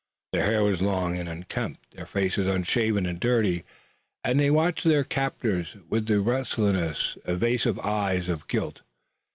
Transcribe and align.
Their 0.33 0.45
hair 0.47 0.63
was 0.63 0.81
long 0.81 1.15
and 1.15 1.29
unkempt, 1.29 1.91
their 1.91 2.07
faces 2.07 2.47
unshaven 2.47 3.05
and 3.05 3.19
dirty, 3.19 3.63
and 4.23 4.39
they 4.39 4.49
watched 4.49 4.83
their 4.83 5.03
captors 5.03 5.75
with 5.89 6.07
the 6.07 6.19
restless, 6.19 7.19
evasive 7.25 7.77
eyes 7.81 8.27
of 8.27 8.47
guilt. 8.47 8.81